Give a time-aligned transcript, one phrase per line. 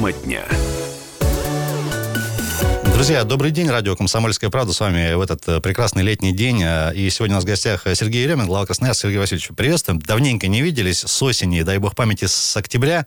[0.00, 0.46] Тема дня.
[2.94, 3.68] Друзья, добрый день.
[3.68, 6.62] Радио «Комсомольская правда» с вами в этот э, прекрасный летний день.
[6.62, 9.02] Э, и сегодня у нас в гостях Сергей Еремин, глава Красноярска.
[9.02, 9.98] Сергей Васильевич, приветствуем.
[10.00, 11.00] Давненько не виделись.
[11.00, 13.04] С осени, дай бог памяти, с октября.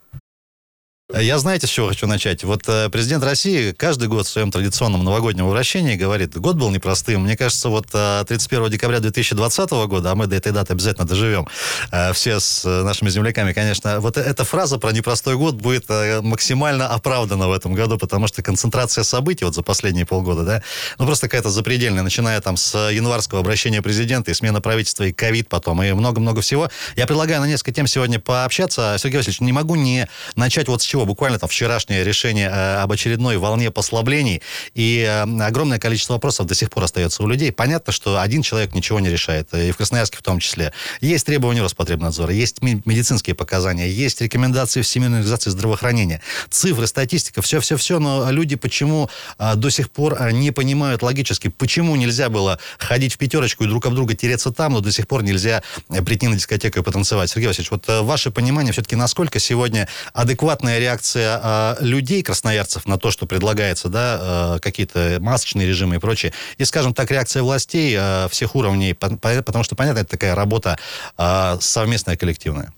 [1.16, 2.43] Я знаете, с чего хочу начать?
[2.43, 7.25] Вот э, президент России каждый год в своем традиционном новогоднем обращении говорит, год был непростым.
[7.25, 11.48] Мне кажется, вот э, 31 декабря 2020 года, а мы до этой даты обязательно доживем,
[11.91, 16.22] э, все с э, нашими земляками, конечно, вот эта фраза про непростой год будет э,
[16.22, 20.64] максимально оправдана в этом году, потому что концентрация событий вот за последние полгода, да,
[20.98, 25.48] ну просто какая-то запредельная, начиная там с январского обращения президента и смена правительства, и ковид
[25.48, 26.72] потом, и много-много всего.
[26.95, 28.95] Я предлагаю на несколько тем сегодня пообщаться.
[28.98, 32.91] Сергей Васильевич, не могу не начать вот с чего буквально там вчерашнее решение э, об
[32.91, 34.41] очередной волне послаблений,
[34.73, 37.52] и э, огромное количество вопросов до сих пор остается у людей.
[37.52, 40.73] Понятно, что один человек ничего не решает, и в Красноярске в том числе.
[41.02, 48.30] Есть требования Роспотребнадзора, есть медицинские показания, есть рекомендации Всемирной организации здравоохранения, цифры, статистика, все-все-все, но
[48.31, 53.63] люди почему э, до сих пор не понимают логически, почему нельзя было ходить в пятерочку
[53.63, 55.63] и друг об друга тереться там, но до сих пор нельзя
[56.06, 57.30] прийти на дискотеку и потанцевать.
[57.30, 63.12] Сергей Васильевич, вот ваше понимание все-таки, насколько сегодня адекватная реакция э, людей, красноярцев, на то,
[63.12, 68.28] что предлагается, да, э, какие-то масочные режимы и прочее, и, скажем так, реакция властей э,
[68.30, 70.78] всех уровней, потому что, понятно, это такая работа
[71.17, 72.73] э, совместная, коллективная.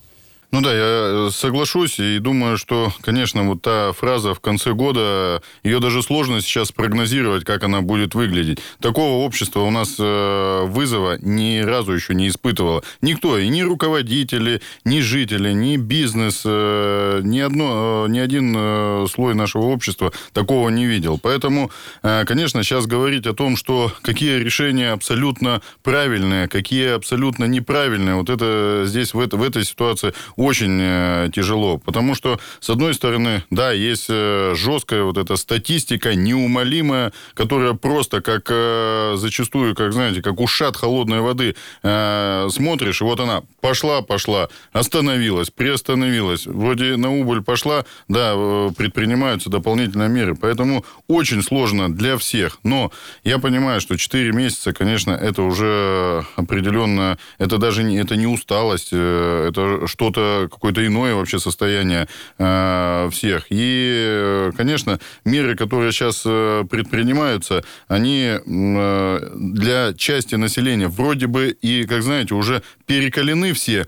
[0.51, 5.41] Ну да, я э, соглашусь и думаю, что, конечно, вот та фраза в конце года,
[5.63, 8.59] ее даже сложно сейчас прогнозировать, как она будет выглядеть.
[8.79, 12.83] Такого общества у нас э, вызова ни разу еще не испытывало.
[13.01, 19.63] Никто, и ни руководители, ни жители, ни бизнес, э, ни, одно, ни один слой нашего
[19.63, 21.19] общества такого не видел.
[21.21, 28.29] Поэтому, конечно, сейчас говорить о том, что какие решения абсолютно правильные, какие абсолютно неправильные, вот
[28.29, 31.77] это здесь, в, это, в этой ситуации очень э, тяжело.
[31.77, 38.21] Потому что, с одной стороны, да, есть э, жесткая вот эта статистика, неумолимая, которая просто
[38.21, 44.49] как э, зачастую, как знаете, как ушат холодной воды смотришь, и вот она пошла, пошла,
[44.71, 46.45] остановилась, приостановилась.
[46.45, 48.35] Вроде на убыль пошла, да,
[48.75, 50.35] предпринимаются дополнительные меры.
[50.35, 52.59] Поэтому очень сложно для всех.
[52.63, 52.91] Но
[53.23, 58.89] я понимаю, что 4 месяца, конечно, это уже определенно, это даже не, это не усталость,
[58.91, 63.45] это что-то какое-то иное вообще состояние э, всех.
[63.49, 71.85] И, конечно, меры, которые сейчас э, предпринимаются, они э, для части населения вроде бы и,
[71.85, 73.85] как знаете, уже перекалены все.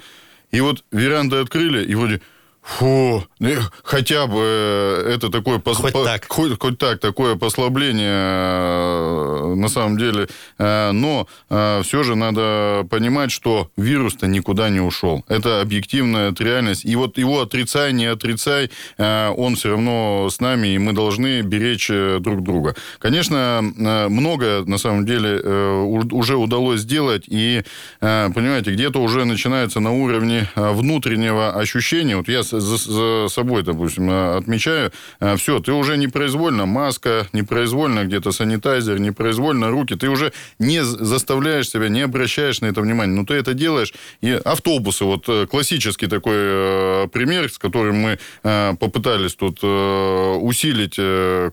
[0.52, 2.22] И вот веранды открыли, и вроде
[2.68, 3.50] Фу, ну,
[3.82, 5.58] хотя бы э, это такое...
[5.58, 5.78] Пос...
[5.78, 6.26] Хоть так.
[6.28, 10.28] Хоть, хоть так, такое послабление э, на самом деле.
[10.60, 15.24] Э, но все же надо понимать, что вирус-то никуда не ушел.
[15.30, 16.84] Это объективная реальность.
[16.84, 21.88] И вот его отрицай, не отрицай, он все равно с нами, и мы должны беречь
[21.88, 22.76] друг друга.
[23.00, 27.64] Конечно, многое на самом деле уже удалось сделать, и,
[28.00, 32.18] понимаете, где-то уже начинается на уровне внутреннего ощущения.
[32.18, 38.06] Вот я за, за собой, допустим, э, отмечаю, э, все, ты уже непроизвольно маска, непроизвольно
[38.06, 43.26] где-то санитайзер, непроизвольно руки, ты уже не заставляешь себя, не обращаешь на это внимание, но
[43.26, 43.94] ты это делаешь.
[44.22, 50.96] И автобусы, вот э, классический такой пример, с которым мы попытались тут усилить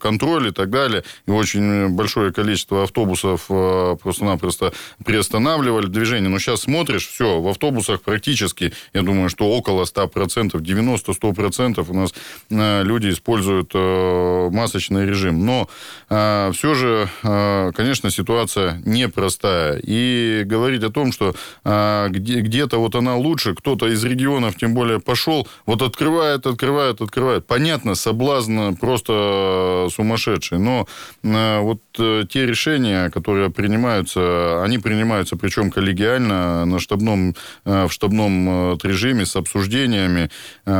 [0.00, 4.72] контроль и так далее, и очень большое количество автобусов просто-напросто
[5.04, 6.28] приостанавливали движение.
[6.28, 11.94] Но сейчас смотришь, все, в автобусах практически, я думаю, что около 100%, 90 90-100% у
[11.94, 12.14] нас
[12.50, 15.44] э, люди используют э, масочный режим.
[15.44, 15.68] Но
[16.10, 19.80] э, все же, конечно, ситуация непростая.
[19.82, 21.34] И говорить о том, что
[21.64, 27.46] где-то вот она лучше, кто-то из регионов тем более пошел, вот открывает, открывает, открывает.
[27.46, 30.58] Понятно, соблазн просто сумасшедший.
[30.58, 30.86] Но
[31.22, 39.36] вот те решения, которые принимаются, они принимаются причем коллегиально на штабном, в штабном режиме с
[39.36, 40.30] обсуждениями.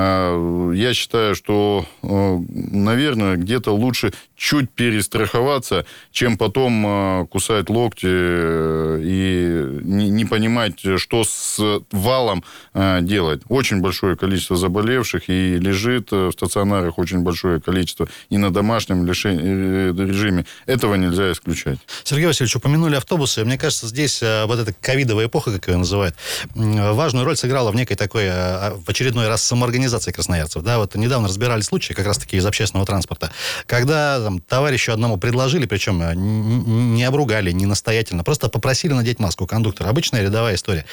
[0.04, 8.06] Э, я считаю, что, э, наверное, где-то лучше чуть перестраховаться, чем потом э, кусать локти
[8.06, 13.42] и не понимать, что с валом делать.
[13.48, 20.44] Очень большое количество заболевших, и лежит в стационарах очень большое количество, и на домашнем режиме.
[20.66, 21.78] Этого нельзя исключать.
[22.02, 23.44] Сергей Васильевич, упомянули автобусы.
[23.44, 26.16] Мне кажется, здесь вот эта ковидовая эпоха, как ее называют,
[26.54, 30.62] важную роль сыграла в некой такой, в очередной раз самоорганизации организации красноярцев.
[30.62, 33.30] Да, вот недавно разбирали случаи как раз-таки из общественного транспорта,
[33.66, 39.46] когда там, товарищу одному предложили, причем э, не обругали, не настоятельно, просто попросили надеть маску
[39.46, 39.90] кондуктора.
[39.90, 40.86] Обычная рядовая история.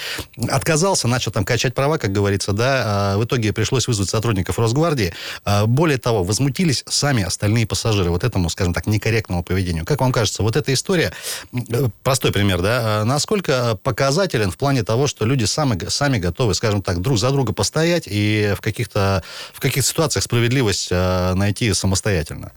[0.49, 5.13] Отказался, начал там качать права, как говорится, да, а в итоге пришлось вызвать сотрудников Росгвардии.
[5.45, 9.85] А более того, возмутились сами остальные пассажиры вот этому, скажем так, некорректному поведению.
[9.85, 11.13] Как вам кажется, вот эта история,
[11.53, 16.53] э, простой пример, да, а насколько показателен в плане того, что люди сами, сами готовы,
[16.55, 19.24] скажем так, друг за друга постоять и в каких-то
[19.54, 22.51] в каких ситуациях справедливость э, найти самостоятельно?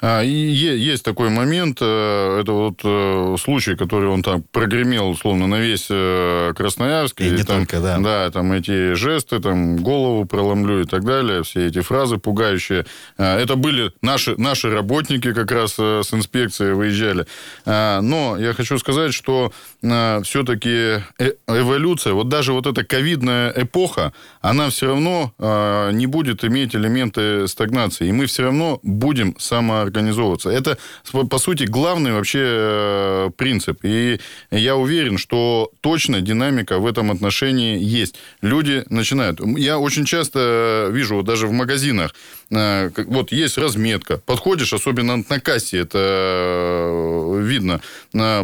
[0.00, 5.46] А, и есть такой момент, э, это вот э, случай, который он там прогремел, условно,
[5.46, 7.20] на весь э, Красноярск.
[7.22, 7.98] И, не там, только, да.
[7.98, 12.84] Да, там эти жесты, там голову проломлю и так далее, все эти фразы пугающие.
[13.16, 17.26] А, это были наши, наши работники как раз с инспекции выезжали.
[17.64, 21.02] А, но я хочу сказать, что все-таки
[21.46, 25.32] эволюция, вот даже вот эта ковидная эпоха, она все равно
[25.92, 28.08] не будет иметь элементы стагнации.
[28.08, 30.50] И мы все равно будем само организовываться.
[30.50, 30.78] Это,
[31.30, 33.78] по сути, главный вообще э, принцип.
[33.82, 38.16] И я уверен, что точно динамика в этом отношении есть.
[38.42, 39.40] Люди начинают.
[39.56, 42.14] Я очень часто вижу, даже в магазинах,
[42.45, 44.18] э, вот есть разметка.
[44.18, 47.80] Подходишь, особенно на кассе, это э, видно.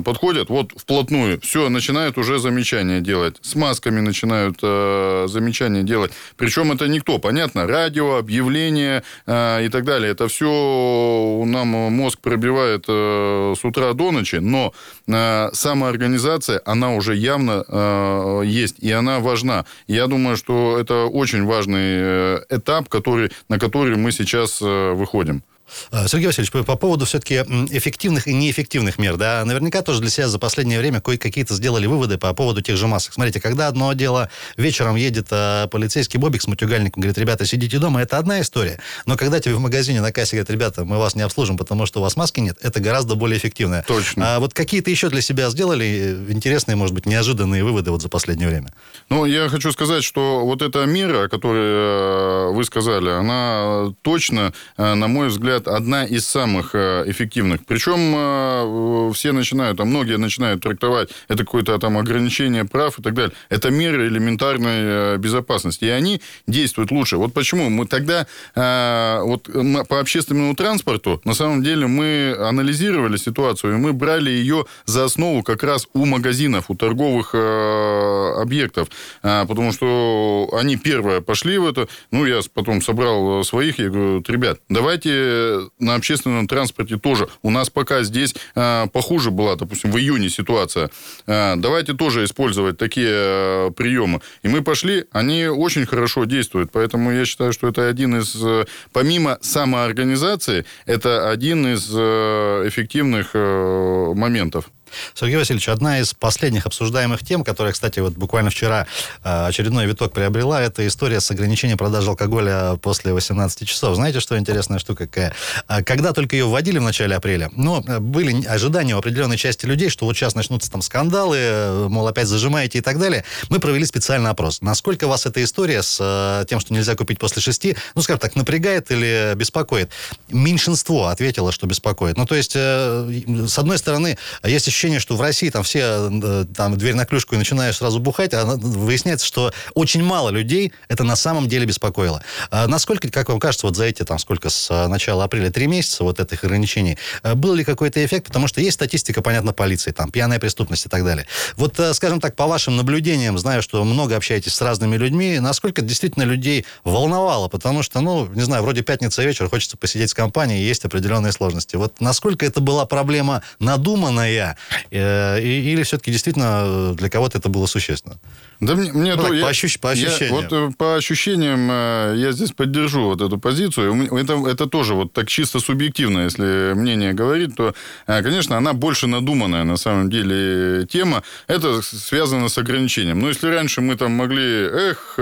[0.05, 3.37] Подходят, вот вплотную, все, начинают уже замечания делать.
[3.43, 6.13] С масками начинают замечания делать.
[6.37, 10.13] Причем это никто, понятно, радио, объявления и так далее.
[10.13, 14.73] Это все нам мозг пробивает э, с утра до ночи, но
[15.07, 19.65] э, самоорганизация, она уже явно э, есть, и она важна.
[19.87, 25.43] Я думаю, что это очень важный этап, который, на который мы сейчас выходим.
[25.91, 30.11] Э, Сергей Васильевич, по, по поводу все-таки эффективных и неэффективных мер, да, наверняка тоже для
[30.11, 33.15] себя за последнее время кое-какие-то сделали выводы по поводу тех же масок.
[33.15, 38.03] Смотрите, когда одно дело, вечером едет э, полицейский бобик с мутюгальником, говорит, ребята, сидите дома,
[38.03, 38.81] это одна история.
[39.07, 42.01] Но когда тебе в магазине на кассе говорят, ребята, мы вас не обслужим, потому что
[42.01, 43.85] у вас маски нет, это гораздо более эффективно.
[43.87, 44.37] Точно.
[44.37, 45.87] А вот какие-то еще для себя сделали
[46.29, 48.73] э, интересные, может быть, неожиданные выводы вот за последнее время?
[49.09, 55.09] Ну, я хочу сказать, что вот эта мера, которую э, вы сказали, она точно, на
[55.09, 57.61] мой взгляд, говорят, одна из самых э, эффективных.
[57.67, 63.15] Причем э, все начинают, а многие начинают трактовать это какое-то там ограничение прав и так
[63.15, 63.33] далее.
[63.49, 65.85] Это меры элементарной э, безопасности.
[65.85, 67.17] И они действуют лучше.
[67.17, 69.49] Вот почему мы тогда вот
[69.89, 75.43] по общественному транспорту, на самом деле, мы анализировали ситуацию, и мы брали ее за основу
[75.43, 78.89] как раз у магазинов, у торговых объектов.
[79.23, 81.89] Потому что они первые пошли в это.
[82.11, 87.29] Ну, я потом собрал своих, я говорю, ребят, давайте на общественном транспорте тоже.
[87.43, 90.91] У нас пока здесь э, похуже была, допустим, в июне ситуация.
[91.27, 94.21] Э, давайте тоже использовать такие э, приемы.
[94.43, 96.71] И мы пошли, они очень хорошо действуют.
[96.73, 103.31] Поэтому я считаю, что это один из, э, помимо самоорганизации, это один из э, эффективных
[103.35, 104.71] э, моментов.
[105.15, 108.87] Сергей Васильевич, одна из последних обсуждаемых тем, которая, кстати, вот буквально вчера
[109.25, 113.97] э, очередной виток приобрела, это история с ограничением продажи алкоголя после 18 часов.
[113.97, 115.35] Знаете, что интересная штука какая?
[115.67, 119.89] А, когда только ее вводили в начале апреля, ну, были ожидания у определенной части людей,
[119.89, 123.25] что вот сейчас начнутся там скандалы, мол, опять зажимаете и так далее.
[123.49, 124.61] Мы провели специальный опрос.
[124.61, 128.37] Насколько вас эта история с э, тем, что нельзя купить после шести, ну, скажем так,
[128.37, 129.91] напрягает или беспокоит?
[130.29, 132.17] Меньшинство ответило, что беспокоит.
[132.17, 136.11] Ну, то есть, э, с одной стороны, есть еще ощущение, что в России там все
[136.11, 140.73] э, там дверь на клюшку и начинаешь сразу бухать, а выясняется, что очень мало людей
[140.89, 142.25] это на самом деле беспокоило.
[142.51, 145.69] А насколько, как вам кажется, вот за эти там сколько с э, начала апреля, три
[145.69, 148.27] месяца вот этих ограничений, э, был ли какой-то эффект?
[148.27, 151.27] Потому что есть статистика, понятно, полиции, там пьяная преступность и так далее.
[151.55, 156.25] Вот, скажем так, по вашим наблюдениям, знаю, что много общаетесь с разными людьми, насколько действительно
[156.25, 157.47] людей волновало?
[157.47, 161.77] Потому что, ну, не знаю, вроде пятница вечер, хочется посидеть с компанией, есть определенные сложности.
[161.77, 164.55] Вот насколько это была проблема надуманная, Э,
[164.91, 168.19] или все-таки действительно для кого-то это было существенно?
[168.63, 170.21] Да мне, мне ну, то, так, я, по, ощущ, по ощущениям.
[170.21, 174.17] Я, вот э, по ощущениям э, я здесь поддержу вот эту позицию.
[174.17, 177.75] Это, это тоже вот так чисто субъективно, если мнение говорить, то,
[178.07, 181.25] конечно, она больше надуманная на самом деле тема.
[181.49, 183.19] Это связано с ограничением.
[183.19, 185.19] Но если раньше мы там могли, эх,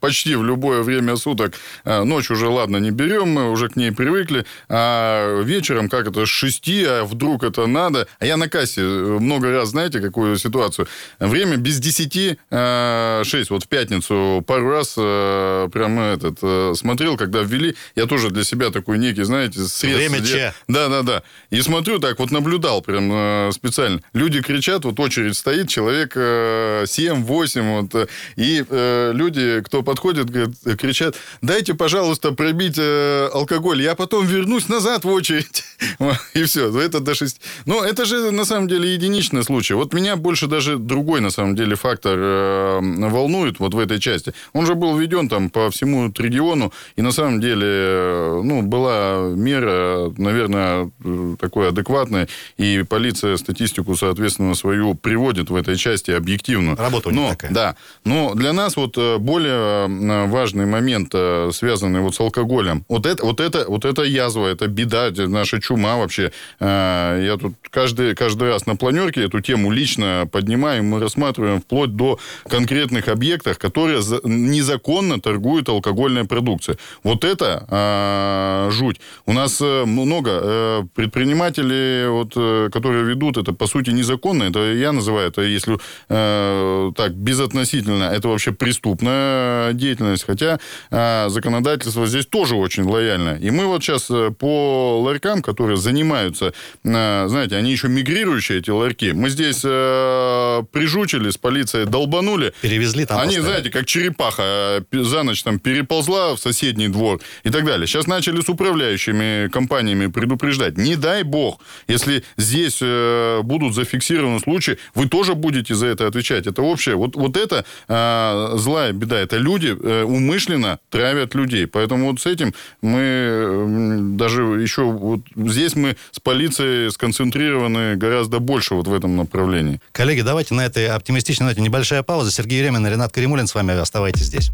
[0.00, 4.44] почти в любое время суток, ночь уже, ладно, не берем, мы уже к ней привыкли,
[4.68, 9.52] а вечером, как это, с шести, а вдруг это надо, А я на кассе много
[9.52, 10.88] раз, знаете, какую ситуацию?
[11.20, 13.50] Время без 10, 6.
[13.50, 16.38] Вот в пятницу пару раз прям этот
[16.78, 17.74] смотрел, когда ввели.
[17.96, 20.10] Я тоже для себя такой некий, знаете, средств.
[20.10, 20.54] Время че.
[20.68, 21.22] Да, да, да.
[21.50, 24.00] И смотрю так, вот наблюдал прям специально.
[24.12, 31.74] Люди кричат, вот очередь стоит, человек 7-8, вот, и люди, кто подходит, говорят, кричат, дайте,
[31.74, 35.64] пожалуйста, пробить алкоголь, я потом вернусь назад в очередь.
[36.34, 36.80] И все.
[36.80, 37.40] Это до 6.
[37.66, 39.74] Но это же, на самом деле, единичный случай.
[39.74, 44.32] Вот меня больше даже другой, на самом деле, фактор э, волнует вот в этой части.
[44.52, 49.30] Он же был введен там по всему региону, и на самом деле, э, ну, была
[49.34, 50.90] мера, наверное,
[51.38, 56.76] такой адекватная, и полиция статистику, соответственно, свою приводит в этой части объективную.
[56.76, 57.52] Работа у них Но, такая.
[57.52, 57.76] Да.
[58.04, 59.88] Но для нас вот э, более
[60.26, 61.14] важный момент,
[61.54, 65.96] связанный вот с алкоголем, вот это, вот это, вот это язва, это беда, наша чума
[65.96, 66.32] вообще.
[66.58, 71.94] Э, я тут каждый, каждый раз на планерке эту тему лично поднимаем, мы рассматриваем вплоть
[71.94, 76.78] до конкретных объектов, которые незаконно торгуют алкогольной продукцией.
[77.04, 79.00] Вот это а, жуть.
[79.26, 82.34] У нас э, много э, предпринимателей, вот,
[82.72, 84.44] которые ведут это, по сути, незаконно.
[84.44, 90.24] Это я называю это, если так, безотносительно, это вообще преступная деятельность.
[90.24, 90.58] Хотя
[90.90, 93.38] законодательство здесь тоже очень лояльно.
[93.40, 96.52] И мы вот сейчас по ларькам, которые занимаются,
[96.84, 99.12] э, знаете, они еще мигрирующие, эти ларьки.
[99.12, 102.52] Мы здесь э, прижучили, с полицией долбанули.
[102.60, 103.18] Перевезли там.
[103.18, 103.46] Они, поставили.
[103.46, 107.86] знаете, как черепаха э, за ночь там переползла в соседний двор и так далее.
[107.86, 110.76] Сейчас начали с управляющими компаниями предупреждать.
[110.76, 116.46] Не дай бог, если здесь э, будут зафиксированы случаи, вы тоже будете за это отвечать.
[116.46, 116.96] Это общее.
[116.96, 119.18] Вот, вот это э, злая беда.
[119.18, 121.66] Это люди э, умышленно травят людей.
[121.66, 125.20] Поэтому вот с этим мы э, даже еще вот
[125.52, 129.80] здесь мы с полицией сконцентрированы гораздо больше вот в этом направлении.
[129.92, 132.30] Коллеги, давайте на этой оптимистичной ноте небольшая пауза.
[132.30, 133.78] Сергей Еремин и Ренат Каримулин с вами.
[133.78, 134.50] Оставайтесь здесь.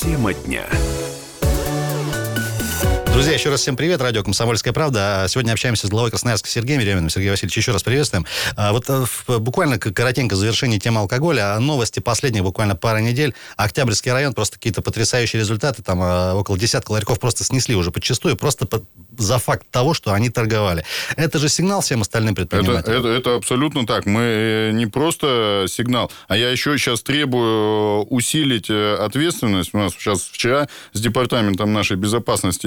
[0.00, 0.66] Тема дня.
[3.38, 4.02] Еще раз всем привет.
[4.02, 5.22] Радио «Комсомольская правда».
[5.22, 7.08] А сегодня общаемся с главой Красноярска Сергеем Ереминым.
[7.08, 8.26] Сергей Васильевич, еще раз приветствуем.
[8.56, 11.54] А вот э, буквально коротенько завершение темы алкоголя.
[11.54, 13.34] А новости последних буквально пары недель.
[13.56, 15.84] Октябрьский район, просто какие-то потрясающие результаты.
[15.84, 16.00] Там
[16.36, 18.36] около десятка ларьков просто снесли уже подчастую.
[18.36, 18.66] Просто
[19.16, 20.84] за факт того, что они торговали.
[21.16, 22.80] Это же сигнал всем остальным предпринимателям.
[22.80, 24.04] Это, это, это абсолютно так.
[24.04, 29.70] Мы э, не просто сигнал, а я еще сейчас требую усилить э, ответственность.
[29.74, 32.66] У нас сейчас вчера с департаментом нашей безопасности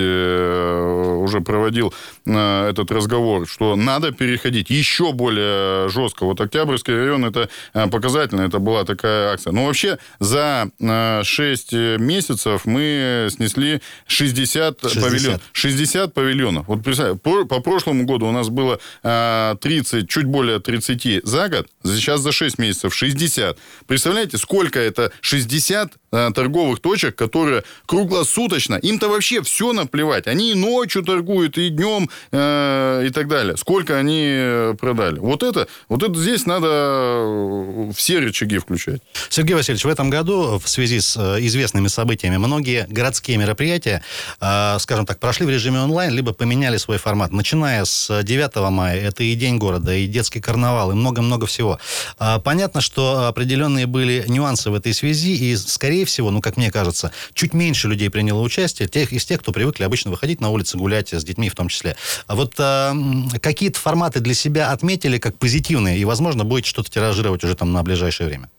[0.60, 1.93] Э, уже проводил
[2.25, 6.25] э, этот разговор, что надо переходить еще более жестко.
[6.25, 9.53] Вот Октябрьский район это э, показательно, это была такая акция.
[9.53, 15.01] Но вообще за 6 месяцев мы снесли 60, 60.
[15.03, 15.41] павильонов.
[15.53, 16.67] 60 павильонов.
[16.67, 21.67] Вот представь, по, по прошлому году у нас было 30, чуть более 30 за год,
[21.83, 23.57] сейчас за 6 месяцев 60.
[23.87, 30.27] Представляете, сколько это 60 торговых точек, которые круглосуточно, им-то вообще все наплевать.
[30.27, 33.55] Они и ночью торгуют, и днем, э, и так далее.
[33.57, 35.19] Сколько они э, продали.
[35.19, 39.01] Вот это, вот это здесь надо э, все рычаги включать.
[39.29, 44.03] Сергей Васильевич, в этом году в связи с э, известными событиями многие городские мероприятия,
[44.39, 47.31] э, скажем так, прошли в режиме онлайн, либо поменяли свой формат.
[47.31, 51.79] Начиная с 9 мая, это и День города, и детский карнавал, и много-много всего.
[52.19, 56.71] Э, понятно, что определенные были нюансы в этой связи, и, скорее всего, ну, как мне
[56.71, 60.77] кажется, чуть меньше людей приняло участие тех, из тех, кто привыкли обычно выходить на улицы,
[60.77, 61.95] гулять с детьми в том числе.
[62.27, 62.93] А вот э,
[63.41, 67.83] какие-то форматы для себя отметили как позитивные, и, возможно, будете что-то тиражировать уже там на
[67.83, 68.49] ближайшее время?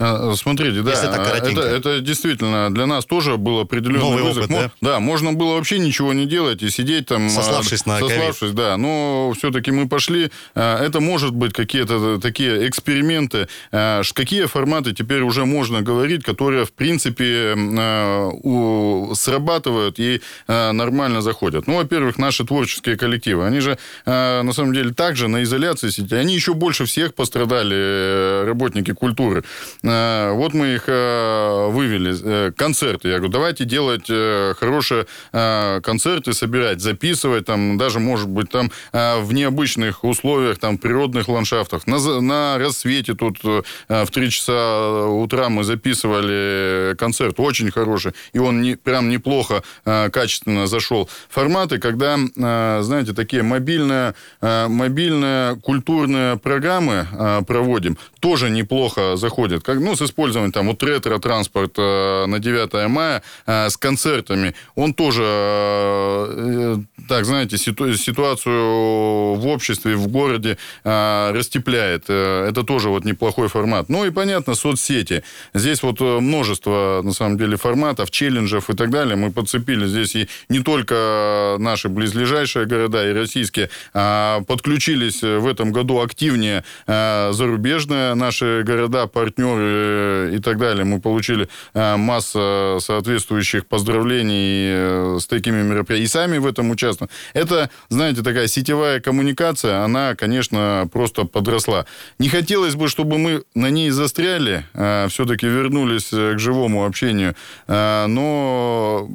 [0.00, 4.44] А, смотрите, да, это, это действительно для нас тоже был определенный Новый вызов.
[4.44, 4.92] Опыт, да?
[4.92, 7.26] да, можно было вообще ничего не делать и сидеть там...
[7.26, 8.76] А, сославшись на Сославшись, да.
[8.78, 10.30] Но все-таки мы пошли.
[10.54, 13.48] А, это может быть какие-то такие эксперименты.
[13.70, 17.54] Какие форматы теперь уже можно говорить, которые, в принципе,
[19.14, 21.66] срабатывают и нормально заходят.
[21.66, 23.44] Ну, во-первых, наши творческие коллективы.
[23.44, 26.12] Они же, на самом деле, также на изоляции сидят.
[26.12, 29.44] Они еще больше всех пострадали, э, работники культуры.
[29.90, 32.14] Э, вот мы их э, вывели.
[32.22, 33.08] Э, концерты.
[33.08, 34.10] Я говорю, давайте делать
[34.58, 41.86] хорошие концерты, собирать, записывать, там, даже, может быть, там в необычных условиях, там, природных ландшафтах.
[41.86, 48.62] На, на рассвете тут в 3 часа утра мы записывали концерт, очень хороший, и он
[48.62, 51.08] не, прям неплохо, качественно зашел.
[51.28, 57.06] Форматы, когда, знаете, такие мобильные, мобильные культурные программы
[57.46, 59.62] проводим, тоже неплохо заходят.
[59.62, 67.24] Как ну, с использованием там вот ретро-транспорт на 9 мая, с концертами, он тоже, так,
[67.24, 72.10] знаете, ситуацию в обществе, в городе растепляет.
[72.10, 73.88] Это тоже вот неплохой формат.
[73.88, 75.22] Ну и, понятно, соцсети.
[75.54, 79.16] Здесь вот множество, на самом деле, форматов, челленджев и так далее.
[79.16, 85.72] Мы подцепили здесь и не только наши близлежащие города и российские, а подключились в этом
[85.72, 89.69] году активнее зарубежные наши города, партнеры
[90.34, 90.84] и так далее.
[90.84, 96.04] Мы получили а, массу соответствующих поздравлений э, с такими мероприятиями.
[96.04, 97.10] И сами в этом участвуем.
[97.34, 101.86] Это, знаете, такая сетевая коммуникация, она, конечно, просто подросла.
[102.18, 104.64] Не хотелось бы, чтобы мы на ней застряли,
[105.08, 107.34] все-таки вернулись к живому общению.
[107.68, 109.08] Но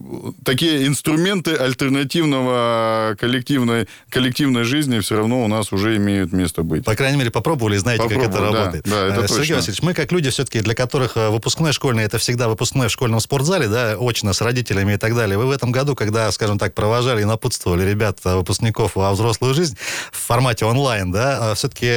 [0.43, 6.85] такие инструменты альтернативного коллективной, коллективной жизни все равно у нас уже имеют место быть.
[6.85, 8.85] По крайней мере, попробовали, знаете, Попробовали, как это да, работает.
[8.85, 9.55] Да, это Сергей точно.
[9.55, 13.20] Васильевич, мы как люди все-таки, для которых э, выпускной школьный, это всегда выпускной в школьном
[13.20, 15.38] спортзале, да, очно с родителями и так далее.
[15.38, 19.54] Вы в этом году, когда, скажем так, провожали и напутствовали ребят, э, выпускников во взрослую
[19.54, 19.77] жизнь
[20.12, 21.88] в формате онлайн, да, э, все-таки,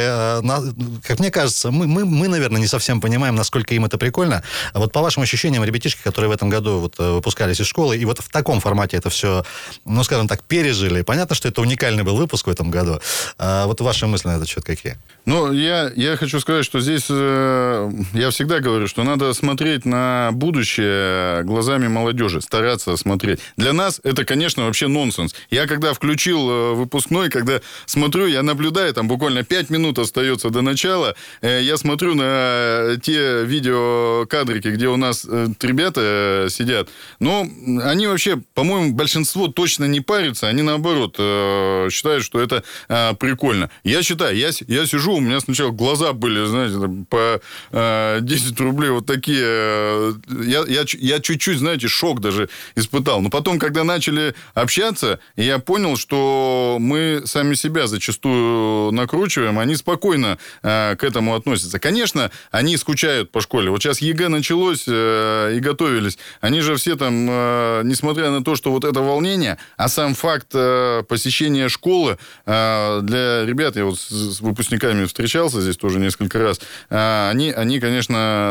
[1.07, 4.43] как мне кажется, мы, мы, мы, наверное, не совсем понимаем, насколько им это прикольно.
[4.73, 8.05] А вот по вашим ощущениям, ребятишки, которые в этом году вот выпускались из школы, и
[8.05, 9.45] вот в таком формате это все,
[9.85, 11.03] ну, скажем так, пережили.
[11.03, 13.01] Понятно, что это уникальный был выпуск в этом году.
[13.39, 14.97] А вот ваши мысли на этот счет какие?
[15.25, 20.31] Ну, я, я хочу сказать, что здесь э, я всегда говорю, что надо смотреть на
[20.33, 23.41] будущее глазами молодежи, стараться смотреть.
[23.57, 25.35] Для нас это, конечно, вообще нонсенс.
[25.51, 30.63] Я когда включил э, выпускной, когда смотрю, я наблюдаю, там буквально 5 минут остается до
[30.63, 36.89] начала, э, я смотрю на те видеокадрики, где у нас э, ребята э, сидят.
[37.21, 37.47] Но
[37.83, 43.71] они вообще, по-моему, большинство точно не парятся, они наоборот э, считают, что это э, прикольно.
[43.85, 48.91] Я считаю, я, я сижу, у меня сначала глаза были, знаете, по э, 10 рублей
[48.91, 49.43] вот такие.
[49.43, 50.13] Э,
[50.45, 53.21] я, я, я чуть-чуть, знаете, шок даже испытал.
[53.21, 60.39] Но потом, когда начали общаться, я понял, что мы сами себя зачастую накручиваем, они спокойно
[60.63, 61.79] э, к этому относятся.
[61.79, 63.71] Конечно, они скучают по школе.
[63.71, 66.19] Вот сейчас ЕГЭ началось э, и готовились.
[66.41, 70.49] Они же все там, э, несмотря на то, что вот это волнение, а сам факт
[70.55, 76.39] э, посещения школы э, для ребят, я вот с, с выпускниками встречался здесь тоже несколько
[76.39, 76.61] раз,
[76.91, 78.08] э, они, они, конечно,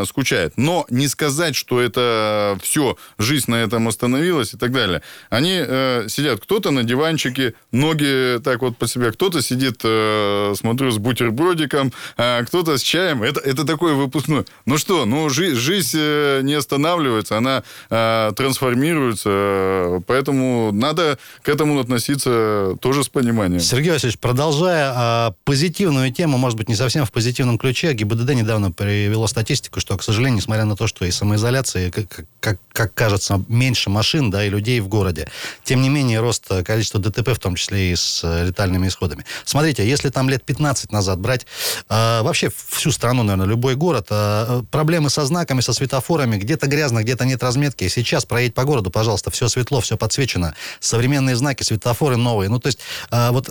[0.08, 0.54] скучают.
[0.58, 5.02] Но не сказать, что это все, жизнь на этом остановилась и так далее.
[5.30, 10.92] Они э, сидят, кто-то на диванчике, ноги так вот по себе, кто-то сидит, э, смотрю,
[10.92, 13.24] с бутербродиком, э, кто-то с чаем.
[13.24, 14.46] Это, это такой выпускной.
[14.66, 21.50] Ну что, ну жи- жизнь э, не останавливается, она э, трансформируется, э, поэтому надо к
[21.50, 23.60] этому относиться тоже с пониманием.
[23.60, 28.72] Сергей Васильевич, продолжая э, позитивную тему, может быть, не совсем в позитивном ключе, ГИБДД недавно
[28.72, 33.42] привело статистику, что, к сожалению, несмотря на то, что и самоизоляция, как, как, как кажется,
[33.48, 35.30] меньше машин, да, и людей в городе,
[35.64, 39.24] тем не менее, рост количества ДТП, в том числе и с летальными исходами.
[39.46, 41.46] Смотрите, если там лет 15 назад брать
[41.90, 47.02] э, вообще всю страну, наверное, любой город, э, проблемы со знаками, со светофорами, где-то грязно,
[47.04, 47.86] где-то нет разметки.
[47.86, 52.50] И сейчас проедь по городу, пожалуйста, все светло, все подсвечено, современные знаки, светофоры новые.
[52.50, 52.80] Ну, то есть,
[53.12, 53.50] э, вот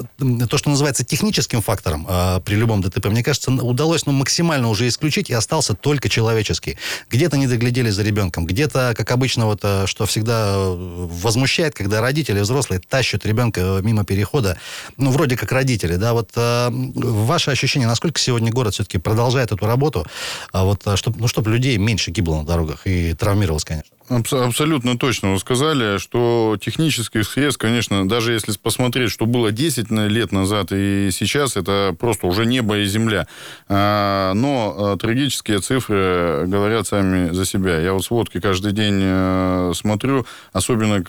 [0.50, 4.86] то, что называется техническим фактором э, при любом ДТП, мне кажется, удалось ну, максимально уже
[4.88, 6.78] исключить, и остался только человеческий.
[7.10, 10.74] Где-то не доглядели за ребенком, где-то, как обычно, вот, э, что всегда э,
[11.22, 14.58] возмущает, когда родители взрослые тащат ребенка э, мимо перехода,
[14.96, 19.64] ну, вроде как родители, да, вот э, ваше ощущение, насколько сегодня город все-таки продолжает эту
[19.64, 20.04] работу,
[20.50, 23.95] а вот, чтобы, ну, чтобы людей меньше гибло на дорогах и травмировалось, конечно?
[24.08, 30.30] Абсолютно точно вы сказали, что технических средств, конечно, даже если посмотреть, что было 10 лет
[30.30, 33.26] назад и сейчас, это просто уже небо и земля.
[33.68, 37.80] А, но а, трагические цифры говорят сами за себя.
[37.80, 41.02] Я вот сводки каждый день э, смотрю, особенно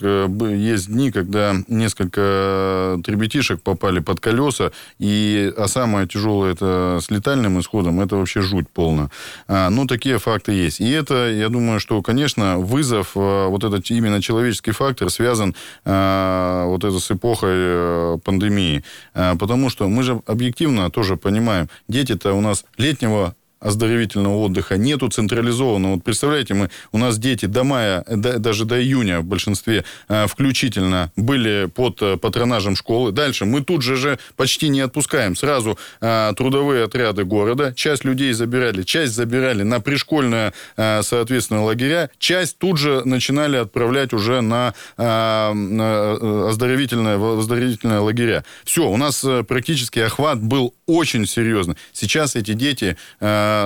[0.52, 7.60] есть дни, когда несколько ребятишек попали под колеса, и, а самое тяжелое это с летальным
[7.60, 9.10] исходом, это вообще жуть полная.
[9.46, 10.80] Ну, такие факты есть.
[10.80, 15.54] И это, я думаю, что, конечно, вызов вызов, э, вот этот именно человеческий фактор связан
[15.84, 18.82] э, вот это с эпохой э, пандемии.
[19.12, 25.94] Потому что мы же объективно тоже понимаем, дети-то у нас летнего оздоровительного отдыха, нету централизованного.
[25.94, 30.26] Вот представляете, мы, у нас дети до мая, до, даже до июня в большинстве э,
[30.26, 33.12] включительно были под э, патронажем школы.
[33.12, 35.36] Дальше мы тут же же почти не отпускаем.
[35.36, 37.72] Сразу э, трудовые отряды города.
[37.74, 42.10] Часть людей забирали, часть забирали на пришкольные, э, соответственно, лагеря.
[42.18, 48.44] Часть тут же начинали отправлять уже на, э, на оздоровительные, оздоровительные лагеря.
[48.64, 51.76] Все, у нас э, практически охват был очень серьезный.
[51.92, 52.96] Сейчас эти дети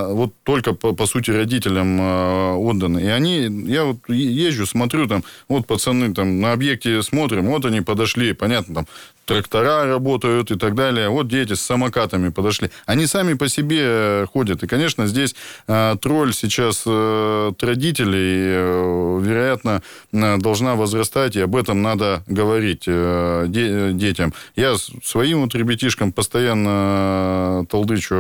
[0.08, 3.00] вот только, по, по сути, родителям э, отданы.
[3.00, 7.80] И они, я вот езжу, смотрю, там, вот пацаны там на объекте смотрим, вот они
[7.80, 8.86] подошли, понятно, там
[9.24, 11.08] трактора работают и так далее.
[11.08, 12.70] Вот дети с самокатами подошли.
[12.86, 14.62] Они сами по себе э, ходят.
[14.62, 15.34] И, конечно, здесь
[15.68, 22.84] э, тролль сейчас э, родителей, э, вероятно, э, должна возрастать, и об этом надо говорить
[22.86, 24.34] э, де- детям.
[24.56, 28.14] Я своим вот ребятишкам постоянно толдычу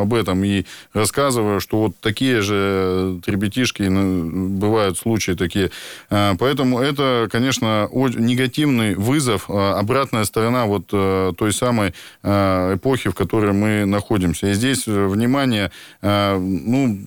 [0.00, 0.53] об этом и
[0.92, 5.70] рассказываю, что вот такие же ребятишки, ну, бывают случаи такие.
[6.08, 14.48] Поэтому это, конечно, негативный вызов, обратная сторона вот той самой эпохи, в которой мы находимся.
[14.48, 15.70] И здесь внимание,
[16.02, 16.98] ну,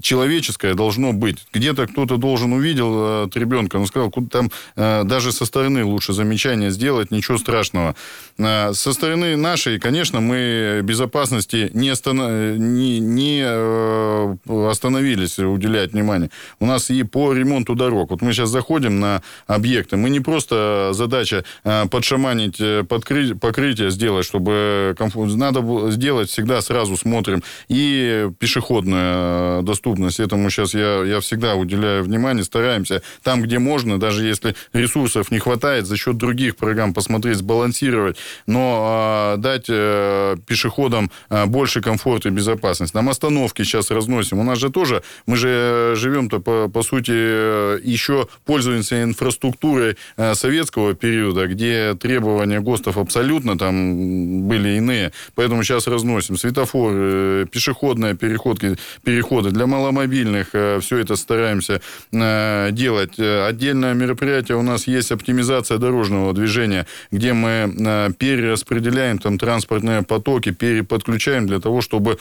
[0.00, 1.46] человеческое должно быть.
[1.52, 7.10] Где-то кто-то должен увидел от ребенка, он сказал, там даже со стороны лучше замечания сделать,
[7.10, 7.94] ничего страшного.
[8.38, 12.58] Со стороны нашей, конечно, мы безопасности не, останов...
[12.58, 14.36] не, не э,
[14.70, 16.30] остановились уделять внимание.
[16.60, 18.10] У нас и по ремонту дорог.
[18.10, 19.96] Вот мы сейчас заходим на объекты.
[19.96, 23.34] Мы не просто задача э, подшаманить э, подкры...
[23.34, 25.34] покрытие сделать, чтобы комфорт...
[25.34, 27.42] Надо сделать всегда сразу смотрим.
[27.68, 30.20] И пешеходная доступность.
[30.20, 32.44] Этому сейчас я, я всегда уделяю внимание.
[32.44, 38.16] Стараемся там, где можно, даже если ресурсов не хватает, за счет других программ посмотреть, сбалансировать
[38.46, 42.32] но э, дать э, пешеходам э, больше комфорта и
[42.78, 42.94] безопасность.
[42.94, 44.38] Нам остановки сейчас разносим.
[44.38, 50.34] У нас же тоже, мы же живем-то, по, по сути, э, еще пользуемся инфраструктурой э,
[50.34, 55.12] советского периода, где требования ГОСТов абсолютно там были иные.
[55.34, 56.36] Поэтому сейчас разносим.
[56.36, 60.54] Светофоры, э, пешеходные переходки, переходы для маломобильных.
[60.54, 61.80] Э, все это стараемся
[62.12, 63.18] э, делать.
[63.18, 70.52] Отдельное мероприятие у нас есть оптимизация дорожного движения, где мы э, перераспределяем там транспортные потоки,
[70.52, 72.18] переподключаем для того, чтобы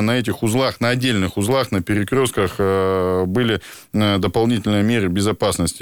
[0.00, 3.60] э, на этих узлах, на отдельных узлах, на перекрестках э, были
[3.92, 5.80] э, дополнительные меры безопасности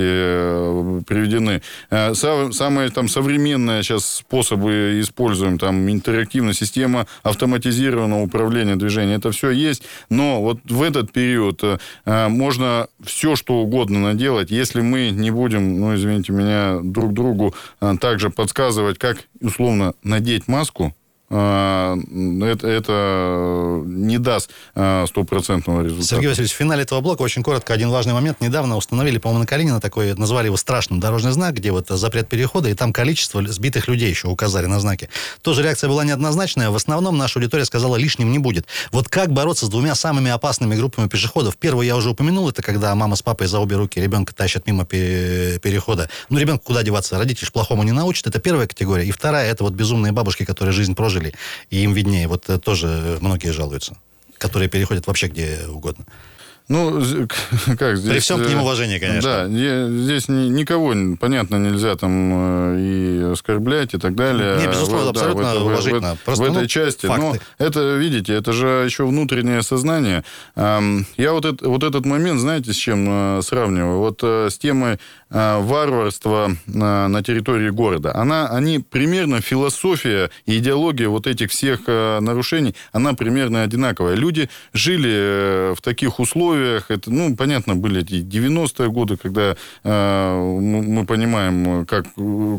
[1.05, 1.63] приведены.
[1.91, 9.83] Самые там современные сейчас способы используем, там интерактивная система автоматизированного управления движением, это все есть,
[10.11, 11.63] но вот в этот период
[12.05, 17.55] можно все, что угодно наделать, если мы не будем, ну, извините меня, друг другу
[18.01, 20.95] также подсказывать, как условно надеть маску,
[21.31, 26.09] это, это не даст а, стопроцентного результата.
[26.09, 28.41] Сергей Васильевич, в финале этого блока очень коротко один важный момент.
[28.41, 32.71] Недавно установили, по-моему, на Калинина такой, назвали его страшным дорожный знак, где вот запрет перехода,
[32.71, 35.11] и там количество сбитых людей еще указали на знаке.
[35.43, 36.71] Тоже реакция была неоднозначная.
[36.71, 38.67] В основном наша аудитория сказала, лишним не будет.
[38.91, 41.59] Вот как бороться с двумя самыми опасными группами пешеходов?
[41.59, 44.87] Первую я уже упомянул, это когда мама с папой за обе руки ребенка тащат мимо
[44.87, 46.09] перехода.
[46.31, 47.19] Ну, ребенку куда деваться?
[47.19, 48.27] Родитель плохому не научит.
[48.27, 49.05] Это первая категория.
[49.05, 51.35] И вторая, это вот безумные бабушки, которые жизнь прожили прожили,
[51.71, 52.29] и им виднее.
[52.29, 53.97] Вот э, тоже многие жалуются,
[54.39, 56.05] которые переходят вообще где угодно.
[56.69, 57.01] Ну,
[57.79, 58.13] как здесь...
[58.13, 59.49] При всем к ним э, уважении, конечно.
[59.49, 64.59] Да, здесь никого, понятно, нельзя там э, и оскорблять и так далее.
[64.59, 66.17] Не, безусловно, в, абсолютно да, в, уважительно.
[66.17, 67.07] В, Просто, в этой ну, части.
[67.07, 67.23] Факты.
[67.23, 70.25] Но это, видите, это же еще внутреннее сознание.
[70.57, 73.99] Я вот, это, вот этот момент, знаете, с чем сравниваю?
[73.99, 74.99] Вот с темой
[75.31, 78.15] варварства на территории города.
[78.15, 84.15] Она, они примерно, философия и идеология вот этих всех нарушений, она примерно одинаковая.
[84.15, 86.91] Люди жили в таких условиях, условиях.
[86.91, 92.07] Это, ну, понятно, были эти 90-е годы, когда э, мы понимаем, как,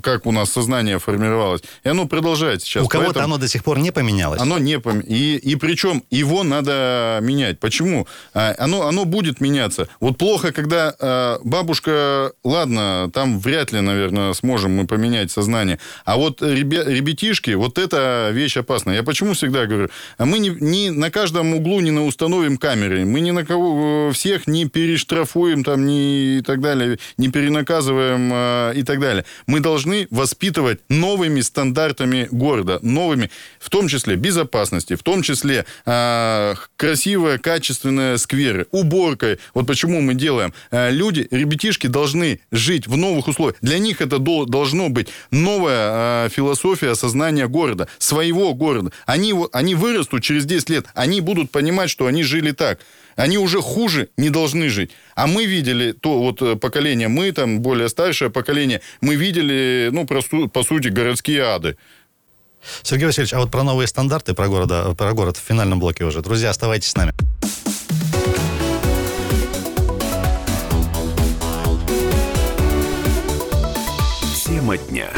[0.03, 1.61] как у нас сознание формировалось.
[1.83, 2.85] И оно продолжает сейчас.
[2.85, 4.41] У кого-то оно до сих пор не поменялось.
[4.41, 5.09] Оно не поменялось.
[5.09, 7.59] И, и причем его надо менять.
[7.59, 8.07] Почему?
[8.33, 9.87] А, оно, оно будет меняться.
[9.99, 15.79] Вот плохо, когда э, бабушка, ладно, там вряд ли, наверное, сможем мы поменять сознание.
[16.05, 18.95] А вот ребя, ребятишки, вот это вещь опасная.
[18.95, 23.05] Я почему всегда говорю, а мы не, не на каждом углу не на установим камеры,
[23.05, 28.73] мы ни на кого всех не перештрафуем там, не и так далее, не перенаказываем э,
[28.75, 29.25] и так далее.
[29.47, 36.55] Мы должны воспитывать новыми стандартами города, новыми, в том числе безопасности, в том числе э,
[36.75, 39.39] красивые, качественные скверы, уборкой.
[39.53, 40.53] Вот почему мы делаем.
[40.71, 43.57] Э, люди, ребятишки должны жить в новых условиях.
[43.61, 48.91] Для них это до, должно быть новая э, философия сознания города, своего города.
[49.05, 52.79] Они, они вырастут через 10 лет, они будут понимать, что они жили так.
[53.19, 54.91] Они уже хуже не должны жить.
[55.13, 60.07] А мы видели то вот э, поколение, мы там, более старшее поколение, мы видели, ну,
[60.07, 61.75] по сути, городские ады.
[62.81, 66.21] Сергей Васильевич, а вот про новые стандарты, про, города, про город в финальном блоке уже.
[66.21, 67.13] Друзья, оставайтесь с нами.
[74.45, 75.09] Тема дня.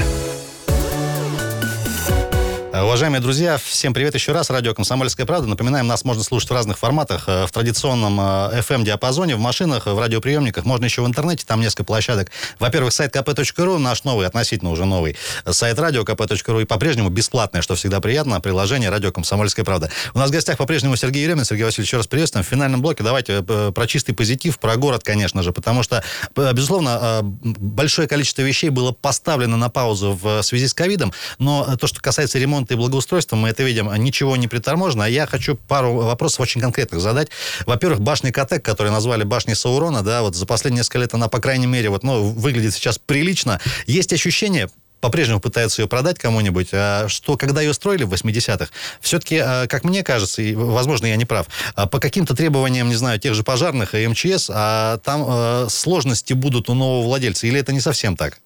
[2.83, 4.49] Уважаемые друзья, всем привет еще раз.
[4.49, 5.47] Радио «Комсомольская правда».
[5.47, 7.25] Напоминаем, нас можно слушать в разных форматах.
[7.27, 10.65] Э, в традиционном FM-диапазоне, э, в машинах, в радиоприемниках.
[10.65, 12.31] Можно еще в интернете, там несколько площадок.
[12.57, 15.15] Во-первых, сайт kp.ru, наш новый, относительно уже новый,
[15.47, 16.61] сайт радио kp.ru.
[16.63, 19.91] И по-прежнему бесплатное, что всегда приятно, приложение «Радио «Комсомольская правда».
[20.15, 21.45] У нас в гостях по-прежнему Сергей Еремин.
[21.45, 22.43] Сергей Васильевич, еще раз приветствуем.
[22.43, 26.03] В финальном блоке давайте э, про чистый позитив, про город, конечно же, потому что,
[26.35, 32.01] безусловно, большое количество вещей было поставлено на паузу в связи с ковидом, но то, что
[32.01, 35.05] касается ремонта и благоустройства, мы это видим, ничего не приторможено.
[35.05, 37.29] А я хочу пару вопросов очень конкретных задать.
[37.65, 41.39] Во-первых, башня Катек, которую назвали башней Саурона, да, вот за последние несколько лет она, по
[41.39, 43.59] крайней мере, вот, ну, выглядит сейчас прилично.
[43.85, 48.69] Есть ощущение, по-прежнему пытаются ее продать кому-нибудь, а что когда ее строили в 80-х,
[49.01, 52.95] все-таки, а, как мне кажется, и, возможно, я не прав, а, по каким-то требованиям, не
[52.95, 57.73] знаю, тех же пожарных и МЧС, а там сложности будут у нового владельца, или это
[57.73, 58.39] не совсем так?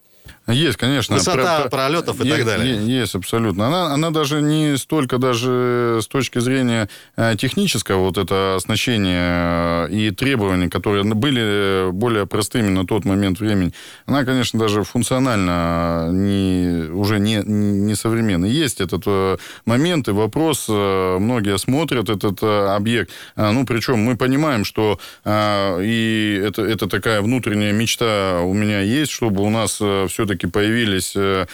[0.48, 1.16] Есть, конечно.
[1.16, 2.86] Высота про, пролетов и есть, так далее.
[2.86, 3.66] Есть, абсолютно.
[3.68, 9.92] Она, она даже не столько даже с точки зрения э, технического вот это оснащения э,
[9.92, 13.74] и требований, которые были более простыми на тот момент времени,
[14.06, 18.50] она, конечно, даже функционально не, уже не, не современная.
[18.50, 25.00] Есть этот э, момент и вопрос, многие смотрят этот объект, ну, причем мы понимаем, что
[25.26, 31.16] и это, это такая внутренняя мечта у меня есть, чтобы у нас все-таки все-таки появились
[31.16, 31.46] э,